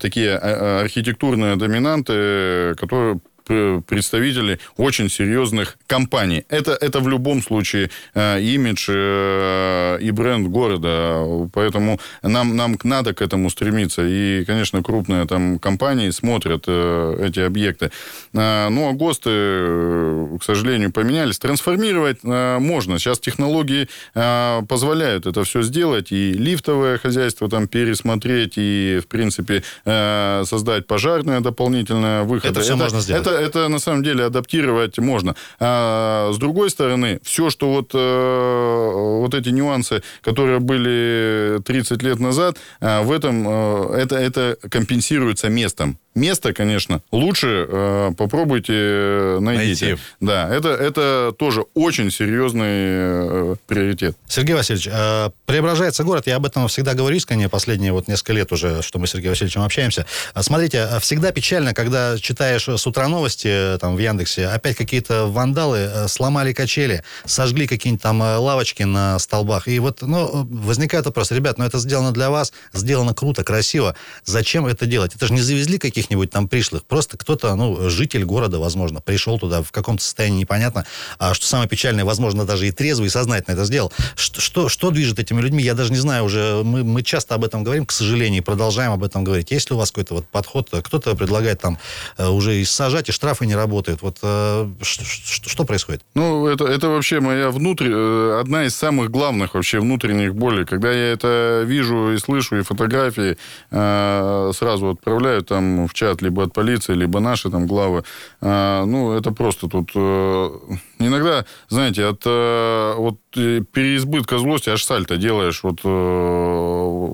[0.00, 6.44] такие э, э, архитектурные доминанты, которые представители очень серьезных компаний.
[6.48, 11.48] Это, это в любом случае э, имидж э, и бренд города.
[11.52, 14.02] Поэтому нам, нам надо к этому стремиться.
[14.04, 17.90] И, конечно, крупные там компании смотрят э, эти объекты.
[18.32, 21.38] Э, ну, а ГОСТы, э, к сожалению, поменялись.
[21.38, 22.98] Трансформировать э, можно.
[22.98, 26.12] Сейчас технологии э, позволяют это все сделать.
[26.12, 32.50] И лифтовое хозяйство там пересмотреть, и, в принципе, э, создать пожарное дополнительное выход.
[32.50, 33.26] Это все это, можно сделать.
[33.26, 35.34] Это, это на самом деле адаптировать можно.
[35.60, 42.20] А с другой стороны, все, что вот, э, вот эти нюансы, которые были 30 лет
[42.20, 49.38] назад, э, в этом э, это, это компенсируется местом место, конечно, лучше э, попробуйте э,
[49.40, 49.86] найдите.
[49.86, 50.02] Найти.
[50.20, 54.16] Да, это, это тоже очень серьезный э, приоритет.
[54.26, 58.50] Сергей Васильевич, э, преображается город, я об этом всегда говорю искренне, последние вот несколько лет
[58.50, 60.06] уже, что мы с Сергеем Васильевичем общаемся.
[60.32, 65.26] А смотрите, всегда печально, когда читаешь с утра новости э, там в Яндексе, опять какие-то
[65.26, 69.68] вандалы сломали качели, сожгли какие-нибудь там лавочки на столбах.
[69.68, 73.96] И вот, ну, возникает вопрос, ребят, ну это сделано для вас, сделано круто, красиво.
[74.24, 75.14] Зачем это делать?
[75.14, 76.84] Это же не завезли каких каких-нибудь там пришлых.
[76.84, 80.84] Просто кто-то, ну, житель города, возможно, пришел туда в каком-то состоянии непонятно.
[81.18, 83.92] А что самое печальное, возможно, даже и трезвый, и сознательно это сделал.
[84.14, 86.62] Что, что, что движет этими людьми, я даже не знаю уже.
[86.62, 89.50] Мы, мы часто об этом говорим, к сожалению, продолжаем об этом говорить.
[89.50, 90.70] Есть ли у вас какой-то вот подход?
[90.70, 91.78] Кто-то предлагает там
[92.18, 94.02] э, уже и сажать, и штрафы не работают.
[94.02, 96.02] Вот э, что, происходит?
[96.14, 100.64] Ну, это, это вообще моя внутренняя, э, одна из самых главных вообще внутренних болей.
[100.64, 103.36] Когда я это вижу и слышу, и фотографии
[103.70, 108.04] сразу отправляю там в чат либо от полиции, либо наши там главы.
[108.40, 109.90] А, ну, это просто тут...
[109.94, 110.50] Э,
[110.98, 115.60] иногда, знаете, от э, вот э, переизбытка злости аж сальто делаешь.
[115.62, 115.80] Вот,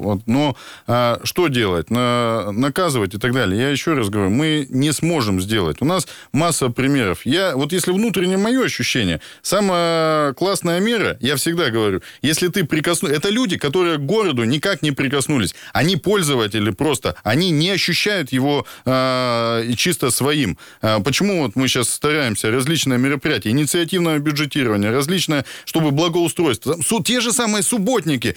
[0.03, 1.91] вот, но а, что делать?
[1.91, 3.61] На, наказывать и так далее.
[3.61, 5.79] Я еще раз говорю, мы не сможем сделать.
[5.81, 7.25] У нас масса примеров.
[7.25, 13.17] Я, вот если внутреннее мое ощущение, самая классная мера, я всегда говорю, если ты прикоснулся...
[13.17, 15.55] Это люди, которые к городу никак не прикоснулись.
[15.73, 17.17] Они пользователи просто.
[17.23, 20.59] Они не ощущают его э, чисто своим.
[20.81, 26.77] Э, почему вот мы сейчас стараемся различные мероприятия, инициативное бюджетирование, различное, чтобы благоустройство.
[27.05, 28.37] Те же самые субботники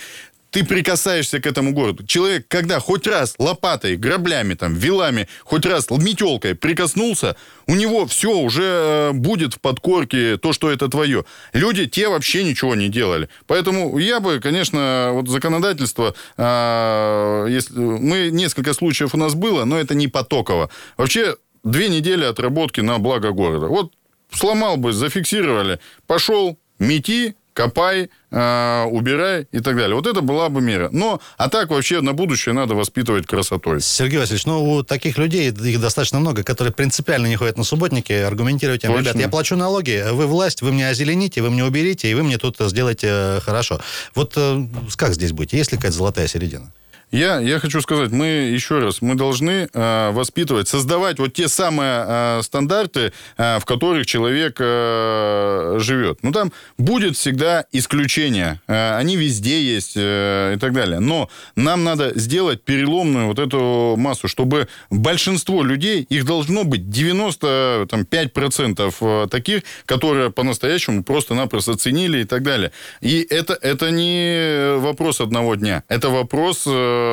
[0.51, 2.05] ты прикасаешься к этому городу.
[2.05, 7.35] Человек, когда хоть раз лопатой, граблями, там, вилами, хоть раз метелкой прикоснулся,
[7.67, 11.25] у него все уже э, будет в подкорке то, что это твое.
[11.51, 13.27] Люди, те вообще ничего не делали.
[13.47, 19.77] Поэтому я бы, конечно, вот законодательство, э, если, мы, несколько случаев у нас было, но
[19.77, 20.69] это не потоково.
[20.95, 23.67] Вообще, две недели отработки на благо города.
[23.67, 23.91] Вот
[24.31, 29.95] сломал бы, зафиксировали, пошел, мети, копай, э, убирай и так далее.
[29.95, 30.89] Вот это была бы мера.
[30.91, 33.81] Но, а так вообще на будущее надо воспитывать красотой.
[33.81, 38.11] Сергей Васильевич, ну, у таких людей, их достаточно много, которые принципиально не ходят на субботники,
[38.11, 42.13] аргументируют им, ребят, я плачу налоги, вы власть, вы мне озелените, вы мне уберите, и
[42.13, 43.79] вы мне тут сделаете хорошо.
[44.13, 45.53] Вот э, как здесь быть?
[45.53, 46.73] Есть ли какая-то золотая середина?
[47.15, 52.04] Я, я хочу сказать, мы еще раз, мы должны э, воспитывать, создавать вот те самые
[52.06, 56.19] э, стандарты, э, в которых человек э, живет.
[56.23, 58.60] Ну, там будет всегда исключения.
[58.67, 60.99] Э, они везде есть э, и так далее.
[60.99, 68.93] Но нам надо сделать переломную вот эту массу, чтобы большинство людей, их должно быть 95%
[68.99, 72.73] э, таких, которые по-настоящему просто-напросто ценили и так далее.
[72.99, 75.84] И это, это не вопрос одного дня.
[75.88, 77.04] Это вопрос э,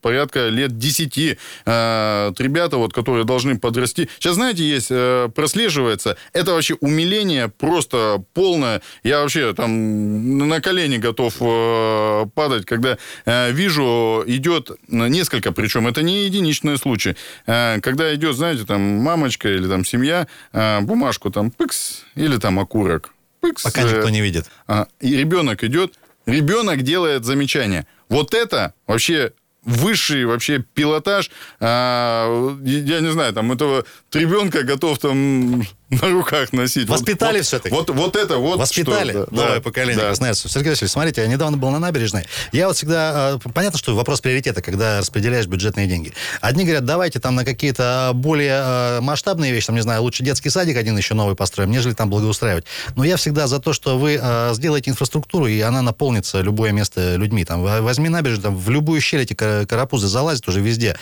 [0.00, 1.38] порядка лет 10.
[1.66, 4.08] Э, ребята, вот, которые должны подрасти.
[4.18, 8.82] Сейчас, знаете, есть, э, прослеживается, это вообще умиление просто полное.
[9.02, 16.02] Я вообще там на колени готов э, падать, когда э, вижу, идет несколько, причем это
[16.02, 17.16] не единичный случай.
[17.46, 22.58] Э, когда идет, знаете, там мамочка или там семья, э, бумажку там пыкс, или там
[22.58, 23.12] окурок.
[23.40, 24.46] Пыкс, Пока никто не видит.
[24.66, 25.94] А, и ребенок идет,
[26.26, 27.86] ребенок делает замечание.
[28.10, 29.32] Вот это вообще
[29.64, 31.30] высший вообще пилотаж.
[31.60, 36.88] А, я не знаю, там этого ребенка готов там на руках носить.
[36.88, 37.74] Воспитали вот, все-таки.
[37.74, 40.06] Вот, вот это вот Воспитали что, новое да, поколение да.
[40.08, 40.50] красноярцев.
[40.50, 42.24] Сергей Васильевич, смотрите, я недавно был на набережной.
[42.52, 43.38] Я вот всегда...
[43.44, 46.12] э, Понятно, что вопрос приоритета, когда распределяешь бюджетные деньги.
[46.40, 50.50] Одни говорят, давайте там на какие-то более э, масштабные вещи, там, не знаю, лучше детский
[50.50, 52.64] садик один еще новый построим, нежели там благоустраивать.
[52.94, 54.20] Но я всегда за то, что вы
[54.52, 57.44] сделаете инфраструктуру, и она наполнится любое место людьми.
[57.44, 60.96] Там, возьми набережную, там, в любую щель эти кар- карапузы залазят уже везде.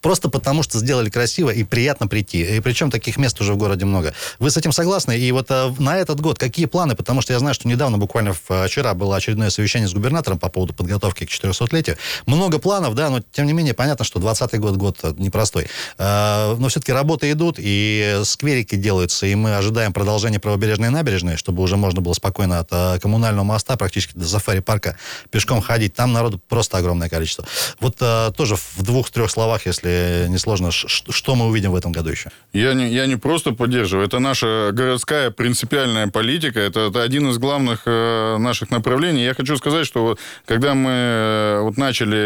[0.00, 2.56] Просто потому, что сделали красиво и приятно прийти.
[2.56, 4.14] И причем таких мест уже в городе много.
[4.38, 5.18] Вы с этим согласны?
[5.18, 6.94] И вот э, на этот год какие планы?
[6.94, 10.48] Потому что я знаю, что недавно, буквально в- вчера, было очередное совещание с губернатором по
[10.48, 11.96] поводу подготовки к 400-летию.
[12.26, 15.66] Много планов, да, но тем не менее понятно, что 20 год год э, непростой.
[15.98, 21.62] Э, Но все-таки работы идут, и скверики делаются, и мы ожидаем продолжения правобережной набережной, чтобы
[21.62, 24.96] уже можно было спокойно от э, коммунального моста практически до сафари-парка
[25.30, 25.94] пешком ходить.
[25.94, 27.44] Там народу просто огромное количество.
[27.80, 32.10] Вот э, тоже в двух-трех словах, если не сложно, что мы увидим в этом году
[32.10, 32.30] еще?
[32.52, 37.38] Я не, я не просто поддерживаю, это наша городская принципиальная политика, это, это один из
[37.38, 39.24] главных э, наших направлений.
[39.24, 42.18] Я хочу сказать, что вот, когда мы э, вот начали,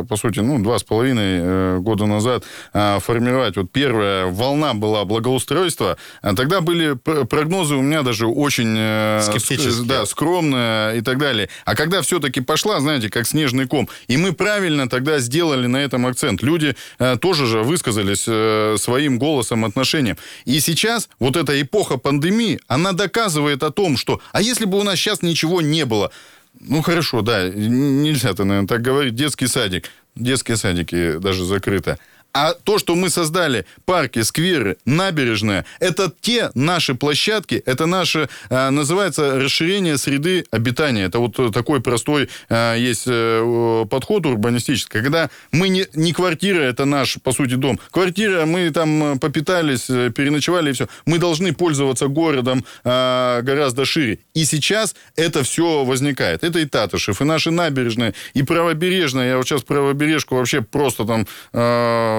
[0.00, 5.96] э, по сути, ну, два с половиной года назад формировать, вот первая волна была благоустройства,
[6.22, 9.20] а тогда были пр- прогнозы у меня даже очень...
[9.22, 9.72] Скептические.
[9.84, 11.48] ск- Да, скромные и так далее.
[11.64, 16.06] А когда все-таки пошла, знаете, как снежный ком, и мы правильно тогда сделали на этом
[16.06, 16.42] акцент.
[16.42, 16.76] Люди
[17.20, 18.22] тоже же высказались
[18.80, 20.16] своим голосом, отношением.
[20.44, 24.20] И сейчас вот эта эпоха пандемии, она доказывает о том, что...
[24.30, 26.12] А если бы у нас сейчас ничего не было?
[26.60, 29.16] Ну, хорошо, да, нельзя-то, наверное, так говорить.
[29.16, 29.90] Детский садик.
[30.14, 31.98] Детские садики даже закрыто.
[32.38, 38.68] А то, что мы создали парки, скверы, набережная, это те наши площадки, это наше, э,
[38.68, 41.06] называется, расширение среды обитания.
[41.06, 43.06] Это вот э, такой простой э, есть
[43.88, 47.80] подход урбанистический, когда мы не, не квартира, это наш, по сути, дом.
[47.90, 50.88] Квартира, мы там попитались, переночевали и все.
[51.06, 54.18] Мы должны пользоваться городом гораздо шире.
[54.34, 56.44] И сейчас это все возникает.
[56.44, 59.28] Это и Татышев, и наши набережные, и правобережная.
[59.30, 61.26] Я вот сейчас правобережку вообще просто там,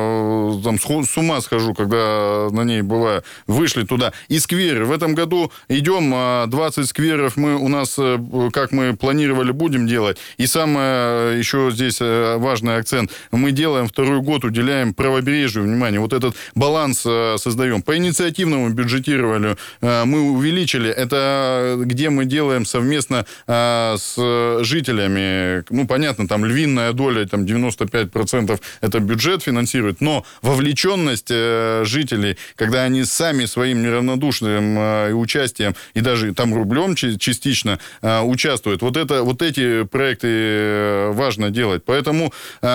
[0.08, 3.24] э, там с ума схожу, когда на ней бываю.
[3.48, 4.14] Вышли туда.
[4.28, 4.86] И скверы.
[4.86, 8.18] В этом году идем, а, 20 скверов мы у нас, э,
[8.52, 10.18] как мы планировали, будем делать.
[10.38, 13.12] И самое э, еще здесь важный акцент.
[13.32, 16.00] Мы делаем второй год, уделяем правобережью внимание.
[16.00, 17.82] Вот этот баланс создаем.
[17.82, 20.90] По инициативному бюджетированию мы увеличили.
[20.90, 24.16] Это где мы делаем совместно с
[24.62, 25.64] жителями.
[25.70, 32.84] Ну, понятно, там львиная доля, там 95% это бюджет финансирует, но вовлеченность э, жителей, когда
[32.84, 39.24] они сами своим неравнодушным э, участием и даже там рублем частично э, участвуют, вот, это,
[39.24, 41.84] вот эти проекты э, важно делать.
[41.86, 42.68] Поэтому э,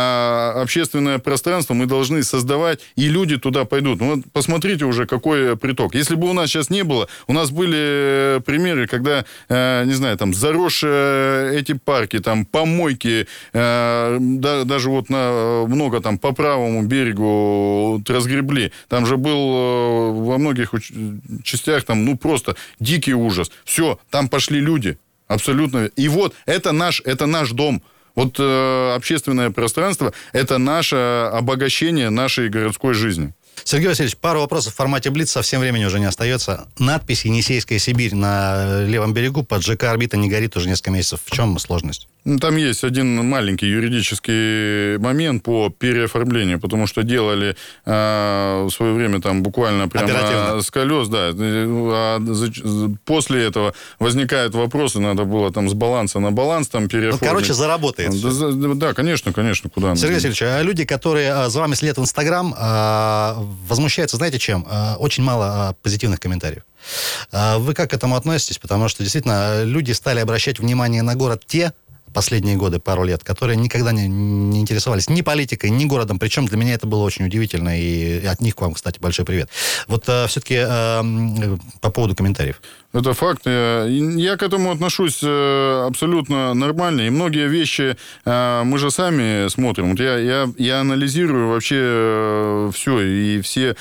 [0.63, 4.01] общественное пространство мы должны создавать, и люди туда пойдут.
[4.01, 5.95] Ну, вот посмотрите уже, какой приток.
[5.95, 9.95] Если бы у нас сейчас не было, у нас были э, примеры, когда, э, не
[9.95, 16.33] знаю, там заросшие эти парки, там помойки, э, да- даже вот на много там по
[16.33, 18.73] правому берегу вот разгребли.
[18.89, 20.75] Там же был э, во многих
[21.43, 23.51] частях там, ну, просто дикий ужас.
[23.65, 24.99] Все, там пошли люди.
[25.29, 25.87] Абсолютно.
[25.97, 27.83] И вот это наш, это наш дом.
[28.15, 30.97] Вот э, общественное пространство– это наше
[31.33, 33.33] обогащение нашей городской жизни.
[33.65, 36.67] Сергей Васильевич, пару вопросов в формате Блиц, совсем времени уже не остается.
[36.79, 41.21] Надпись «Енисейская Сибирь» на левом берегу под ЖК «Орбита» не горит уже несколько месяцев.
[41.25, 42.09] В чем сложность?
[42.25, 48.93] Ну, там есть один маленький юридический момент по переоформлению, потому что делали э, в свое
[48.93, 51.31] время там буквально прямо с колес, да.
[51.35, 52.21] А
[53.05, 57.23] после этого возникают вопросы, надо было там с баланса на баланс там переоформить.
[57.23, 58.13] Ну, короче, заработает.
[58.21, 62.03] Да, да, конечно, конечно, куда Сергей Васильевич, а люди, которые а, за вами следят в
[62.03, 62.55] Инстаграм,
[63.53, 64.67] а, возмущаются, знаете чем?
[64.99, 66.63] Очень мало позитивных комментариев.
[67.33, 68.59] Вы как к этому относитесь?
[68.59, 71.73] Потому что действительно люди стали обращать внимание на город те,
[72.13, 76.19] последние годы, пару лет, которые никогда не, не интересовались ни политикой, ни городом.
[76.19, 77.79] Причем для меня это было очень удивительно.
[77.79, 79.49] И от них к вам, кстати, большой привет.
[79.89, 82.61] Вот э, все-таки э, по поводу комментариев.
[82.93, 83.47] Это факт.
[83.47, 87.03] Я к этому отношусь э, абсолютно нормально.
[87.03, 89.91] И многие вещи э, мы же сами смотрим.
[89.91, 93.77] Вот я, я, я анализирую вообще э, все и все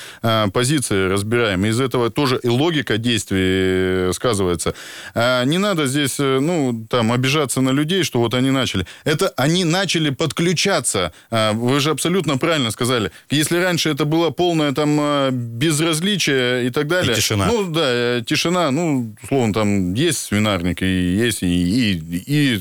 [0.52, 1.66] позиции разбираем.
[1.66, 4.74] Из этого тоже и логика действий сказывается.
[5.14, 8.86] Не надо здесь, ну, там, обижаться на людей, что вот они начали.
[9.04, 11.12] Это они начали подключаться.
[11.30, 13.10] Вы же абсолютно правильно сказали.
[13.30, 17.12] Если раньше это было полное там безразличие и так далее.
[17.12, 17.46] И тишина.
[17.46, 21.46] Ну, да, тишина, ну, условно, там есть свинарник, и есть, и...
[21.46, 22.60] и, и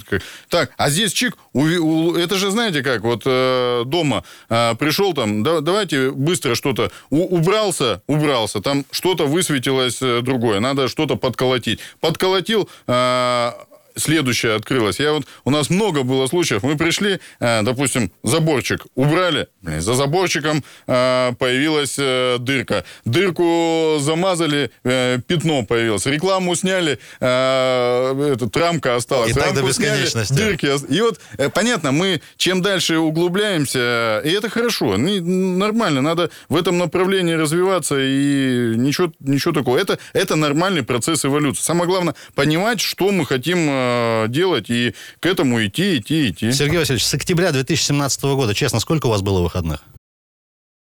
[0.49, 5.13] так, а здесь чик, у, у, это же, знаете как, вот э, дома э, пришел
[5.13, 11.79] там, да, давайте быстро что-то, убрался, убрался, там что-то высветилось э, другое, надо что-то подколотить.
[11.99, 13.51] Подколотил, э,
[13.95, 14.99] следующее открылось.
[14.99, 16.63] Я вот, у нас много было случаев.
[16.63, 22.85] Мы пришли, э, допустим, заборчик убрали, за заборчиком э, появилась э, дырка.
[23.05, 26.05] Дырку замазали, пятно появилось.
[26.05, 29.31] Рекламу сняли, эта рамка осталась.
[29.31, 30.33] И так до бесконечности.
[30.33, 30.93] Сняли, дырки.
[30.93, 31.19] И вот,
[31.53, 38.73] понятно, мы чем дальше углубляемся, и это хорошо, нормально, надо в этом направлении развиваться, и
[38.75, 39.77] ничего, ничего такого.
[39.77, 41.61] Это, это нормальный процесс эволюции.
[41.61, 46.51] Самое главное, понимать, что мы хотим Э, делать и к этому идти, идти, идти.
[46.51, 49.83] Сергей Васильевич, с октября 2017 года, честно, сколько у вас было выходных?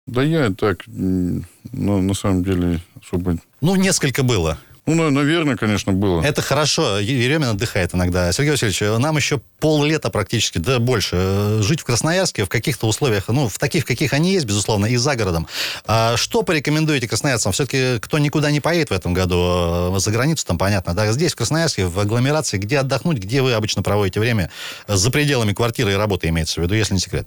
[0.06, 3.36] Да я так, ну, на самом деле, особо...
[3.60, 4.58] Ну, несколько было.
[4.94, 6.20] Ну, наверное, конечно, было.
[6.22, 6.98] Это хорошо.
[6.98, 8.32] Еремин отдыхает иногда.
[8.32, 13.28] Сергей Васильевич, нам еще поллета практически, да больше, э, жить в Красноярске в каких-то условиях,
[13.28, 15.46] ну, в таких, каких они есть, безусловно, и за городом.
[15.86, 17.52] А что порекомендуете красноярцам?
[17.52, 21.32] Все-таки кто никуда не поедет в этом году, э, за границу там, понятно, да, здесь,
[21.32, 24.50] в Красноярске, в агломерации, где отдохнуть, где вы обычно проводите время,
[24.88, 27.26] за пределами квартиры и работы имеется в виду, если не секрет?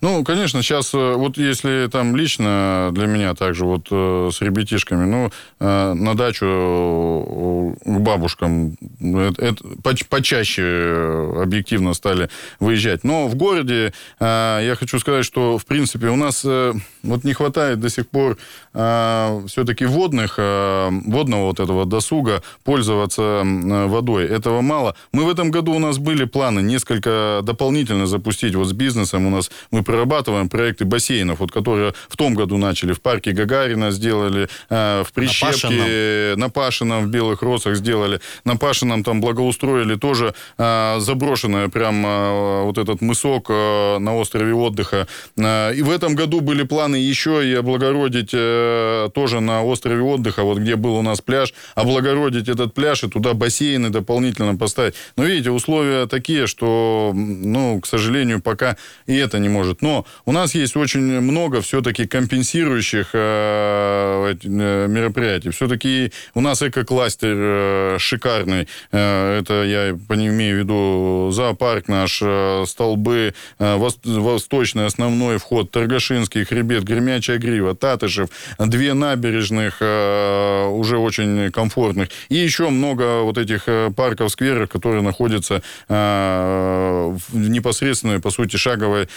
[0.00, 5.04] Ну, конечно, сейчас, э, вот если там лично для меня также вот э, с ребятишками,
[5.04, 5.30] ну,
[5.60, 9.64] э, на дачу к бабушкам это, это
[10.08, 12.28] почаще объективно стали
[12.60, 13.04] выезжать.
[13.04, 17.88] Но в городе я хочу сказать, что, в принципе, у нас вот не хватает до
[17.88, 18.36] сих пор
[18.72, 24.26] все-таки водных, водного вот этого досуга, пользоваться водой.
[24.26, 24.94] Этого мало.
[25.12, 29.26] Мы в этом году у нас были планы несколько дополнительно запустить вот с бизнесом.
[29.26, 32.92] У нас мы прорабатываем проекты бассейнов, вот, которые в том году начали.
[32.92, 38.20] В парке Гагарина сделали, э, в Прищепке, на Пашином, в Белых Росах сделали.
[38.44, 44.54] На Пашином там благоустроили тоже э, заброшенное прям э, вот этот мысок э, на острове
[44.54, 45.08] отдыха.
[45.36, 50.44] Э, и в этом году были планы еще и облагородить э, тоже на острове отдыха,
[50.44, 54.94] вот где был у нас пляж, облагородить этот пляж и туда бассейны дополнительно поставить.
[55.16, 59.82] Но видите, условия такие, что, ну, к сожалению, пока и это не может может.
[59.82, 65.50] Но у нас есть очень много все-таки компенсирующих э, э мероприятий.
[65.50, 68.68] Все-таки у нас эко-кластер э, шикарный.
[68.90, 72.22] Это я имею в виду зоопарк наш,
[72.68, 82.08] столбы, вос, восточный основной вход, Торгашинский, хребет, Гремячая грива, Татышев, две набережных уже очень комфортных.
[82.28, 89.08] И еще много вот этих парков, скверов, которые находятся в непосредственной, по сути, шаговой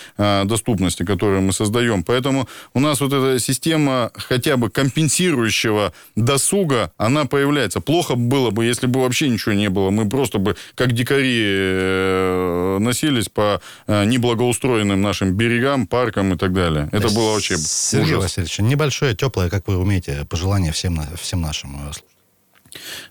[0.46, 2.04] доступности, которую мы создаем.
[2.04, 7.82] Поэтому у нас вот эта система хотя бы компенсирующего досуга, она появляется.
[7.82, 9.90] Плохо было бы, если бы вообще ничего не было.
[9.90, 16.54] Мы просто бы, как дикари, э, носились по э, неблагоустроенным нашим берегам, паркам и так
[16.54, 16.90] далее.
[16.92, 18.24] Это было вообще Сергей ужас.
[18.24, 22.16] Васильевич, небольшое, теплое, как вы умеете, пожелание всем, всем нашим э, слушателям.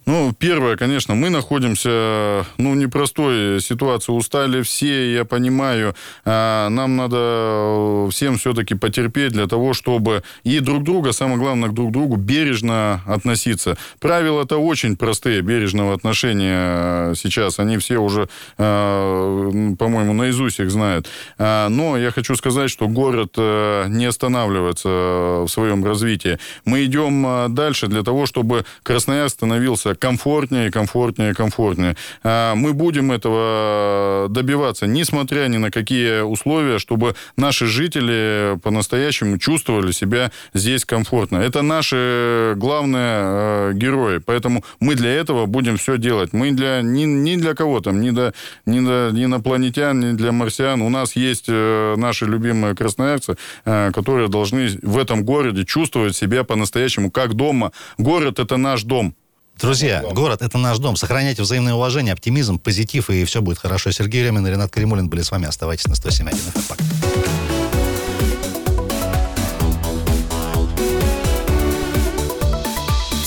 [0.06, 4.12] Ну, первое, конечно, мы находимся, ну, непростой ситуации.
[4.12, 5.94] Устали все, я понимаю.
[6.24, 11.90] А, нам надо всем все-таки потерпеть для того, чтобы и друг друга, самое главное, друг
[11.90, 13.76] к другу бережно относиться.
[13.98, 17.58] Правила-то очень простые, бережного отношения сейчас.
[17.58, 21.08] Они все уже, а, по-моему, наизусть их знают.
[21.38, 26.38] А, но я хочу сказать, что город э, не останавливается в своем развитии.
[26.64, 29.55] Мы идем дальше для того, чтобы Красноярск становился
[29.98, 31.96] комфортнее, комфортнее, комфортнее.
[32.22, 39.92] А, мы будем этого добиваться, несмотря ни на какие условия, чтобы наши жители по-настоящему чувствовали
[39.92, 41.38] себя здесь комфортно.
[41.38, 44.18] Это наши главные э, герои.
[44.18, 46.32] Поэтому мы для этого будем все делать.
[46.32, 48.32] Мы для, ни, ни для кого там, ни, до,
[48.66, 50.82] ни, до, ни инопланетян, ни для марсиан.
[50.82, 56.44] У нас есть э, наши любимые красноярцы, э, которые должны в этом городе чувствовать себя
[56.44, 57.72] по-настоящему как дома.
[57.98, 59.14] Город– это наш дом.
[59.58, 60.96] Друзья, город— это наш дом.
[60.96, 63.90] Сохраняйте взаимное уважение, оптимизм, позитив, и все будет хорошо.
[63.90, 65.46] Сергей Ремин и Ренат Кремулин были с вами.
[65.46, 66.62] Оставайтесь на 107.1 FM.
[66.68, 66.84] Пока.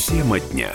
[0.07, 0.71] Тема дня.